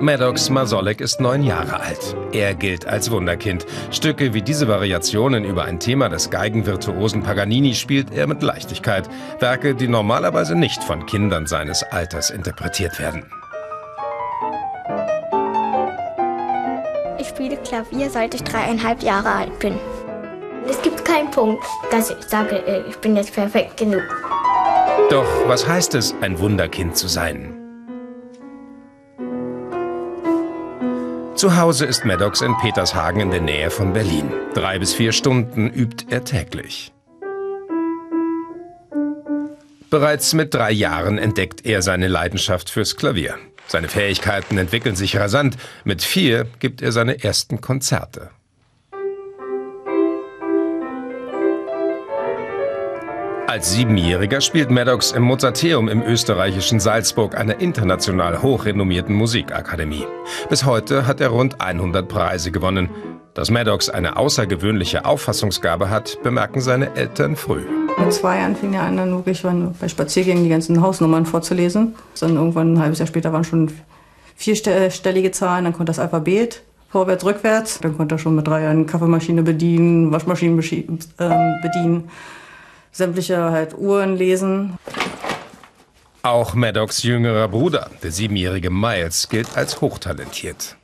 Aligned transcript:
Maddox 0.00 0.50
Masolek 0.50 1.00
ist 1.00 1.20
neun 1.20 1.42
Jahre 1.42 1.80
alt. 1.80 2.16
Er 2.32 2.54
gilt 2.54 2.86
als 2.86 3.10
Wunderkind. 3.10 3.66
Stücke 3.90 4.34
wie 4.34 4.42
diese 4.42 4.68
Variationen 4.68 5.44
über 5.44 5.64
ein 5.64 5.80
Thema 5.80 6.08
des 6.08 6.30
Geigenvirtuosen 6.30 7.22
Paganini 7.22 7.74
spielt 7.74 8.12
er 8.12 8.26
mit 8.26 8.42
Leichtigkeit. 8.42 9.08
Werke, 9.40 9.74
die 9.74 9.88
normalerweise 9.88 10.54
nicht 10.54 10.84
von 10.84 11.06
Kindern 11.06 11.46
seines 11.46 11.82
Alters 11.82 12.30
interpretiert 12.30 12.98
werden. 12.98 13.24
Ich 17.18 17.28
spiele 17.28 17.56
Klavier, 17.56 18.10
seit 18.10 18.34
ich 18.34 18.44
dreieinhalb 18.44 19.02
Jahre 19.02 19.30
alt 19.30 19.58
bin. 19.58 19.78
Es 20.68 20.82
gibt 20.82 21.04
keinen 21.04 21.30
Punkt, 21.30 21.64
dass 21.90 22.10
ich 22.10 22.22
sage, 22.28 22.56
äh, 22.66 22.82
ich 22.88 22.96
bin 22.98 23.16
jetzt 23.16 23.32
perfekt 23.32 23.76
genug. 23.76 24.02
Doch 25.10 25.26
was 25.46 25.66
heißt 25.66 25.94
es, 25.94 26.14
ein 26.20 26.38
Wunderkind 26.38 26.96
zu 26.96 27.08
sein? 27.08 27.55
Zu 31.36 31.54
Hause 31.58 31.84
ist 31.84 32.06
Maddox 32.06 32.40
in 32.40 32.56
Petershagen 32.56 33.20
in 33.20 33.30
der 33.30 33.42
Nähe 33.42 33.70
von 33.70 33.92
Berlin. 33.92 34.32
Drei 34.54 34.78
bis 34.78 34.94
vier 34.94 35.12
Stunden 35.12 35.68
übt 35.68 36.06
er 36.08 36.24
täglich. 36.24 36.94
Bereits 39.90 40.32
mit 40.32 40.54
drei 40.54 40.70
Jahren 40.70 41.18
entdeckt 41.18 41.66
er 41.66 41.82
seine 41.82 42.08
Leidenschaft 42.08 42.70
fürs 42.70 42.96
Klavier. 42.96 43.34
Seine 43.66 43.88
Fähigkeiten 43.88 44.56
entwickeln 44.56 44.96
sich 44.96 45.18
rasant. 45.18 45.58
Mit 45.84 46.02
vier 46.02 46.46
gibt 46.58 46.80
er 46.80 46.92
seine 46.92 47.22
ersten 47.22 47.60
Konzerte. 47.60 48.30
Als 53.48 53.72
Siebenjähriger 53.72 54.40
spielt 54.40 54.72
Maddox 54.72 55.12
im 55.12 55.22
Mozarteum 55.22 55.88
im 55.88 56.02
österreichischen 56.02 56.80
Salzburg, 56.80 57.38
einer 57.38 57.60
international 57.60 58.42
hochrenommierten 58.42 59.14
Musikakademie. 59.14 60.04
Bis 60.48 60.64
heute 60.64 61.06
hat 61.06 61.20
er 61.20 61.28
rund 61.28 61.60
100 61.60 62.08
Preise 62.08 62.50
gewonnen. 62.50 62.90
Dass 63.34 63.50
Maddox 63.50 63.88
eine 63.88 64.16
außergewöhnliche 64.16 65.04
Auffassungsgabe 65.04 65.90
hat, 65.90 66.18
bemerken 66.24 66.60
seine 66.60 66.96
Eltern 66.96 67.36
früh. 67.36 67.62
Mit 67.96 68.12
zwei 68.12 68.38
Jahren 68.38 68.56
fing 68.56 68.74
er 68.74 68.82
an, 68.82 68.96
dann 68.96 69.12
wirklich 69.12 69.44
bei 69.80 69.88
Spaziergängen 69.88 70.42
die 70.42 70.50
ganzen 70.50 70.80
Hausnummern 70.80 71.24
vorzulesen. 71.24 71.94
Dann 72.18 72.34
irgendwann 72.34 72.74
ein 72.74 72.80
halbes 72.80 72.98
Jahr 72.98 73.06
später 73.06 73.32
waren 73.32 73.44
schon 73.44 73.70
vierstellige 74.34 75.30
Zahlen, 75.30 75.64
dann 75.64 75.72
konnte 75.72 75.90
das 75.90 76.00
Alphabet 76.00 76.62
vorwärts, 76.90 77.24
rückwärts. 77.24 77.78
Dann 77.78 77.96
konnte 77.96 78.16
er 78.16 78.18
schon 78.18 78.34
mit 78.34 78.48
drei 78.48 78.62
Jahren 78.62 78.86
Kaffeemaschine 78.86 79.44
bedienen, 79.44 80.10
Waschmaschinen 80.10 80.58
ähm, 80.58 81.54
bedienen 81.62 82.10
sämtliche 82.96 83.50
halt 83.50 83.76
Uhren 83.76 84.16
lesen. 84.16 84.78
Auch 86.22 86.54
Maddox 86.54 87.02
jüngerer 87.02 87.48
Bruder, 87.48 87.90
der 88.02 88.10
siebenjährige 88.10 88.70
Miles, 88.70 89.28
gilt 89.28 89.56
als 89.56 89.80
hochtalentiert. 89.80 90.76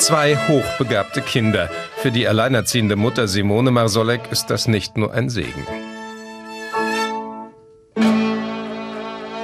Zwei 0.00 0.36
hochbegabte 0.48 1.22
Kinder. 1.22 1.70
Für 1.98 2.10
die 2.10 2.26
alleinerziehende 2.26 2.96
Mutter 2.96 3.28
Simone 3.28 3.70
Marsolek 3.70 4.22
ist 4.32 4.46
das 4.46 4.66
nicht 4.66 4.96
nur 4.96 5.12
ein 5.12 5.30
Segen. 5.30 5.64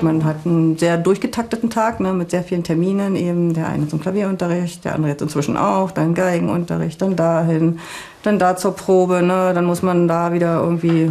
Man 0.00 0.24
hat 0.24 0.44
einen 0.44 0.78
sehr 0.78 0.96
durchgetakteten 0.96 1.70
Tag 1.70 2.00
ne, 2.00 2.12
mit 2.12 2.30
sehr 2.30 2.42
vielen 2.42 2.62
Terminen. 2.62 3.16
Eben 3.16 3.54
der 3.54 3.68
eine 3.68 3.88
zum 3.88 4.00
Klavierunterricht, 4.00 4.84
der 4.84 4.94
andere 4.94 5.12
jetzt 5.12 5.22
inzwischen 5.22 5.56
auch, 5.56 5.90
dann 5.90 6.14
Geigenunterricht, 6.14 7.00
dann 7.02 7.16
dahin, 7.16 7.80
dann 8.22 8.38
da 8.38 8.56
zur 8.56 8.74
Probe. 8.74 9.22
Ne, 9.22 9.52
dann 9.54 9.64
muss 9.64 9.82
man 9.82 10.08
da 10.08 10.32
wieder 10.32 10.60
irgendwie 10.60 11.10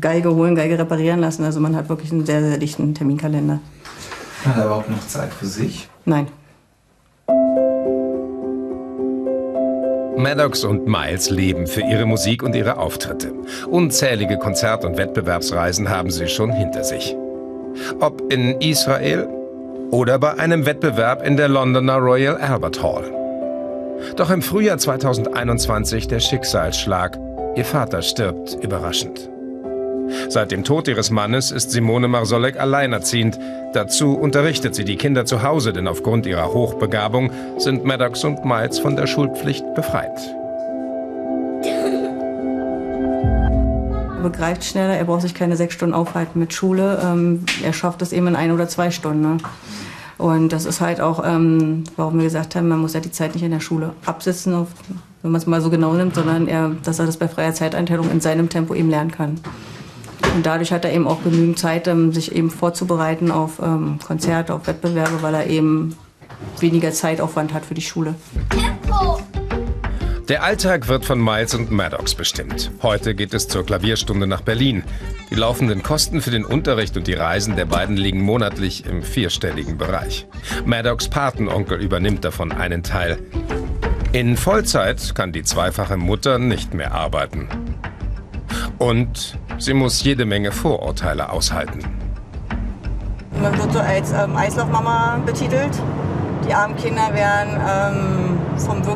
Geige 0.00 0.34
holen, 0.34 0.54
Geige 0.54 0.78
reparieren 0.78 1.20
lassen. 1.20 1.44
Also 1.44 1.60
man 1.60 1.74
hat 1.74 1.88
wirklich 1.88 2.12
einen 2.12 2.26
sehr, 2.26 2.42
sehr 2.42 2.58
dichten 2.58 2.94
Terminkalender. 2.94 3.60
Hat 4.44 4.56
er 4.56 4.66
überhaupt 4.66 4.90
noch 4.90 5.06
Zeit 5.06 5.32
für 5.32 5.46
sich? 5.46 5.88
Nein. 6.04 6.28
Maddox 10.16 10.64
und 10.64 10.88
Miles 10.88 11.30
leben 11.30 11.68
für 11.68 11.82
ihre 11.82 12.04
Musik 12.04 12.42
und 12.42 12.56
ihre 12.56 12.76
Auftritte. 12.78 13.32
Unzählige 13.70 14.36
Konzert- 14.36 14.84
und 14.84 14.96
Wettbewerbsreisen 14.98 15.88
haben 15.90 16.10
sie 16.10 16.26
schon 16.26 16.50
hinter 16.50 16.82
sich. 16.82 17.16
Ob 18.00 18.32
in 18.32 18.60
Israel 18.60 19.28
oder 19.90 20.18
bei 20.18 20.38
einem 20.38 20.66
Wettbewerb 20.66 21.26
in 21.26 21.36
der 21.36 21.48
Londoner 21.48 21.96
Royal 21.96 22.36
Albert 22.36 22.82
Hall. 22.82 23.10
Doch 24.16 24.30
im 24.30 24.42
Frühjahr 24.42 24.78
2021 24.78 26.08
der 26.08 26.20
Schicksalsschlag. 26.20 27.18
Ihr 27.56 27.64
Vater 27.64 28.02
stirbt 28.02 28.56
überraschend. 28.62 29.30
Seit 30.28 30.52
dem 30.52 30.64
Tod 30.64 30.88
ihres 30.88 31.10
Mannes 31.10 31.50
ist 31.50 31.70
Simone 31.70 32.08
Marsolek 32.08 32.58
alleinerziehend. 32.58 33.38
Dazu 33.72 34.16
unterrichtet 34.16 34.74
sie 34.74 34.84
die 34.84 34.96
Kinder 34.96 35.26
zu 35.26 35.42
Hause, 35.42 35.72
denn 35.72 35.86
aufgrund 35.86 36.26
ihrer 36.26 36.52
Hochbegabung 36.52 37.30
sind 37.58 37.84
Maddox 37.84 38.24
und 38.24 38.44
Miles 38.44 38.78
von 38.78 38.96
der 38.96 39.06
Schulpflicht 39.06 39.74
befreit. 39.74 40.18
Begreift 44.30 44.64
schneller, 44.64 44.96
er 44.96 45.04
braucht 45.04 45.22
sich 45.22 45.34
keine 45.34 45.56
sechs 45.56 45.74
Stunden 45.74 45.94
aufhalten 45.94 46.38
mit 46.38 46.52
Schule. 46.52 47.00
Ähm, 47.02 47.44
er 47.62 47.72
schafft 47.72 48.02
es 48.02 48.12
eben 48.12 48.26
in 48.26 48.36
ein 48.36 48.52
oder 48.52 48.68
zwei 48.68 48.90
Stunden. 48.90 49.22
Ne? 49.22 49.36
Und 50.18 50.50
das 50.50 50.64
ist 50.64 50.80
halt 50.80 51.00
auch, 51.00 51.22
ähm, 51.24 51.84
warum 51.96 52.18
wir 52.18 52.24
gesagt 52.24 52.56
haben, 52.56 52.68
man 52.68 52.80
muss 52.80 52.94
ja 52.94 53.00
die 53.00 53.12
Zeit 53.12 53.34
nicht 53.34 53.44
in 53.44 53.52
der 53.52 53.60
Schule 53.60 53.92
absitzen, 54.04 54.52
auf, 54.54 54.68
wenn 55.22 55.30
man 55.30 55.40
es 55.40 55.46
mal 55.46 55.60
so 55.60 55.70
genau 55.70 55.94
nimmt, 55.94 56.14
sondern 56.14 56.48
er, 56.48 56.70
dass 56.82 56.98
er 56.98 57.06
das 57.06 57.16
bei 57.16 57.28
freier 57.28 57.54
Zeiteinteilung 57.54 58.10
in 58.10 58.20
seinem 58.20 58.48
Tempo 58.48 58.74
eben 58.74 58.90
lernen 58.90 59.12
kann. 59.12 59.40
Und 60.34 60.44
dadurch 60.44 60.72
hat 60.72 60.84
er 60.84 60.92
eben 60.92 61.06
auch 61.06 61.22
genügend 61.22 61.58
Zeit, 61.58 61.88
ähm, 61.88 62.12
sich 62.12 62.34
eben 62.34 62.50
vorzubereiten 62.50 63.30
auf 63.30 63.60
ähm, 63.62 63.98
Konzerte, 64.04 64.54
auf 64.54 64.66
Wettbewerbe, 64.66 65.22
weil 65.22 65.34
er 65.34 65.46
eben 65.46 65.96
weniger 66.60 66.92
Zeitaufwand 66.92 67.54
hat 67.54 67.64
für 67.64 67.74
die 67.74 67.82
Schule. 67.82 68.14
Tempo! 68.50 69.20
Der 70.28 70.42
Alltag 70.42 70.88
wird 70.88 71.06
von 71.06 71.24
Miles 71.24 71.54
und 71.54 71.70
Maddox 71.70 72.14
bestimmt. 72.14 72.70
Heute 72.82 73.14
geht 73.14 73.32
es 73.32 73.48
zur 73.48 73.64
Klavierstunde 73.64 74.26
nach 74.26 74.42
Berlin. 74.42 74.84
Die 75.30 75.34
laufenden 75.34 75.82
Kosten 75.82 76.20
für 76.20 76.30
den 76.30 76.44
Unterricht 76.44 76.98
und 76.98 77.06
die 77.06 77.14
Reisen 77.14 77.56
der 77.56 77.64
beiden 77.64 77.96
liegen 77.96 78.20
monatlich 78.20 78.84
im 78.84 79.02
vierstelligen 79.02 79.78
Bereich. 79.78 80.26
Maddox 80.66 81.08
Patenonkel 81.08 81.80
übernimmt 81.80 82.26
davon 82.26 82.52
einen 82.52 82.82
Teil. 82.82 83.18
In 84.12 84.36
Vollzeit 84.36 85.14
kann 85.14 85.32
die 85.32 85.44
zweifache 85.44 85.96
Mutter 85.96 86.38
nicht 86.38 86.74
mehr 86.74 86.92
arbeiten. 86.92 87.48
Und 88.76 89.38
sie 89.56 89.72
muss 89.72 90.04
jede 90.04 90.26
Menge 90.26 90.52
Vorurteile 90.52 91.30
aushalten. 91.30 91.80
Man 93.40 93.56
wird 93.56 93.72
so 93.72 93.78
als 93.78 94.12
ähm, 94.12 94.36
Eislaufmama 94.36 95.22
betitelt. 95.24 95.72
Die 96.46 96.52
armen 96.52 96.76
Kinder 96.76 97.14
werden 97.14 97.60
ähm, 97.66 98.27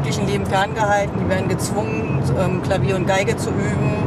vom 0.03 0.05
wirklichen 0.05 0.27
Leben 0.27 0.47
ferngehalten. 0.47 1.13
Die 1.19 1.29
werden 1.29 1.49
gezwungen, 1.49 2.23
ähm, 2.39 2.63
Klavier 2.63 2.97
und 2.97 3.07
Geige 3.07 3.37
zu 3.37 3.51
üben. 3.51 4.03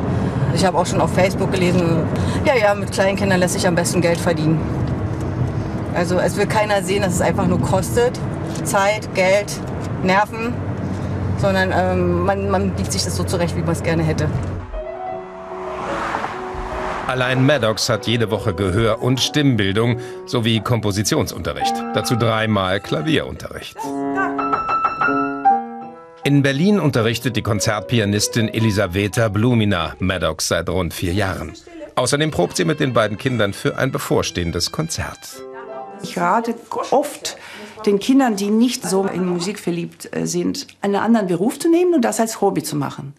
Ich 0.54 0.66
habe 0.66 0.78
auch 0.78 0.86
schon 0.86 1.02
auf 1.02 1.14
Facebook 1.14 1.52
gelesen, 1.52 2.04
ja, 2.46 2.56
ja, 2.56 2.76
mit 2.76 2.92
kleinen 2.92 3.18
Kindern 3.18 3.40
lässt 3.40 3.54
sich 3.54 3.68
am 3.68 3.76
besten 3.76 4.02
Geld 4.02 4.20
verdienen. 4.20 4.60
Also 5.94 6.18
es 6.20 6.38
will 6.38 6.46
keiner 6.46 6.82
sehen, 6.82 7.02
dass 7.02 7.14
es 7.14 7.22
einfach 7.22 7.48
nur 7.48 7.62
kostet. 7.62 8.20
Zeit, 8.64 9.14
Geld, 9.16 9.54
Nerven. 10.04 10.54
Sondern 11.38 11.74
ähm, 11.74 12.24
man, 12.24 12.50
man 12.50 12.72
biegt 12.72 12.92
sich 12.92 13.04
das 13.04 13.16
so 13.16 13.24
zurecht, 13.24 13.56
wie 13.56 13.62
man 13.62 13.72
es 13.72 13.84
gerne 13.84 14.04
hätte. 14.04 14.28
Allein 17.08 17.46
Maddox 17.46 17.88
hat 17.90 18.08
jede 18.08 18.32
Woche 18.32 18.54
Gehör- 18.54 19.02
und 19.02 19.20
Stimmbildung 19.20 20.00
sowie 20.26 20.60
Kompositionsunterricht. 20.62 21.74
Dazu 21.94 22.16
dreimal 22.16 22.80
Klavierunterricht. 22.80 23.78
In 26.26 26.42
Berlin 26.42 26.80
unterrichtet 26.80 27.36
die 27.36 27.44
Konzertpianistin 27.44 28.52
Elisaveta 28.52 29.28
Blumina 29.28 29.96
Maddox 30.00 30.48
seit 30.48 30.68
rund 30.70 30.92
vier 30.92 31.14
Jahren. 31.14 31.54
Außerdem 31.94 32.32
probt 32.32 32.58
sie 32.58 32.66
mit 32.66 32.80
den 32.80 32.94
beiden 32.94 33.20
Kindern 33.20 33.54
für 33.54 33.78
ein 33.78 33.92
bevorstehendes 33.92 34.72
Konzert. 34.72 35.20
Ich 36.02 36.18
rate 36.18 36.56
oft 36.90 37.38
den 37.86 38.00
Kindern, 38.00 38.38
die 38.38 38.50
nicht 38.50 38.90
so 38.90 39.06
in 39.06 39.24
Musik 39.24 39.60
verliebt 39.60 40.10
äh, 40.16 40.26
sind, 40.26 40.66
einen 40.82 40.96
anderen 40.96 41.28
Beruf 41.28 41.60
zu 41.60 41.70
nehmen 41.70 41.94
und 41.94 42.02
das 42.02 42.20
als 42.20 42.42
Hobby 42.42 42.64
zu 42.64 42.76
machen. 42.76 43.14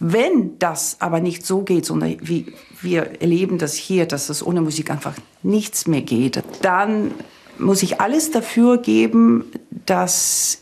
Wenn 0.00 0.58
das 0.58 0.96
aber 0.98 1.20
nicht 1.20 1.46
so 1.46 1.62
geht, 1.62 1.86
sondern 1.86 2.16
wie 2.20 2.52
wir 2.82 3.22
erleben 3.22 3.58
das 3.58 3.74
hier, 3.74 4.06
dass 4.06 4.28
es 4.28 4.44
ohne 4.44 4.60
Musik 4.60 4.90
einfach 4.90 5.14
nichts 5.44 5.86
mehr 5.86 6.02
geht, 6.02 6.42
dann 6.62 7.12
muss 7.58 7.84
ich 7.84 8.00
alles 8.00 8.32
dafür 8.32 8.78
geben, 8.78 9.44
dass 9.86 10.59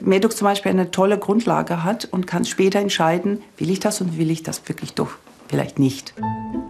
Medoc 0.00 0.36
zum 0.36 0.46
Beispiel 0.46 0.70
eine 0.70 0.90
tolle 0.90 1.18
Grundlage 1.18 1.84
hat 1.84 2.08
und 2.10 2.26
kann 2.26 2.44
später 2.44 2.78
entscheiden, 2.78 3.42
will 3.56 3.70
ich 3.70 3.80
das 3.80 4.00
und 4.00 4.18
will 4.18 4.30
ich 4.30 4.42
das 4.42 4.68
wirklich 4.68 4.94
doch 4.94 5.10
vielleicht 5.48 5.78
nicht. 5.78 6.14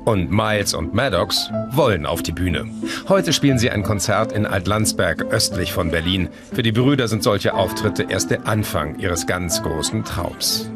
Und 0.04 0.30
Miles 0.30 0.74
und 0.74 0.94
Maddox 0.94 1.50
wollen 1.72 2.06
auf 2.06 2.22
die 2.22 2.32
Bühne. 2.32 2.68
Heute 3.08 3.32
spielen 3.32 3.58
sie 3.58 3.70
ein 3.70 3.82
Konzert 3.82 4.32
in 4.32 4.46
Altlandsberg 4.46 5.22
östlich 5.30 5.72
von 5.72 5.90
Berlin. 5.90 6.28
Für 6.52 6.62
die 6.62 6.72
Brüder 6.72 7.08
sind 7.08 7.22
solche 7.22 7.54
Auftritte 7.54 8.06
erst 8.08 8.30
der 8.30 8.46
Anfang 8.46 8.98
ihres 8.98 9.26
ganz 9.26 9.62
großen 9.62 10.04
Traums 10.04 10.70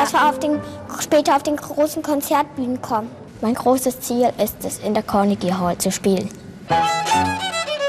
dass 0.00 0.12
wir 0.12 0.28
auf 0.28 0.38
den, 0.38 0.58
später 1.00 1.36
auf 1.36 1.42
den 1.42 1.56
großen 1.56 2.02
Konzertbühnen 2.02 2.80
kommen. 2.80 3.10
Mein 3.42 3.54
großes 3.54 4.00
Ziel 4.00 4.30
ist 4.42 4.64
es, 4.64 4.78
in 4.78 4.94
der 4.94 5.02
Carnegie 5.02 5.52
Hall 5.52 5.76
zu 5.78 5.90
spielen. 5.90 6.28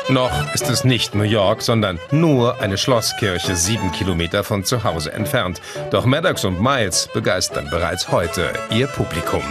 Noch 0.09 0.53
ist 0.53 0.69
es 0.69 0.83
nicht 0.83 1.15
New 1.15 1.23
York, 1.23 1.61
sondern 1.61 1.99
nur 2.11 2.59
eine 2.59 2.77
Schlosskirche 2.77 3.55
sieben 3.55 3.91
Kilometer 3.91 4.43
von 4.43 4.63
zu 4.63 4.83
Hause 4.83 5.13
entfernt. 5.13 5.61
Doch 5.91 6.05
Maddox 6.05 6.43
und 6.43 6.61
Miles 6.61 7.09
begeistern 7.13 7.69
bereits 7.69 8.11
heute 8.11 8.51
ihr 8.71 8.87
Publikum. 8.87 9.43